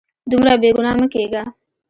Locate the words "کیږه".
1.13-1.43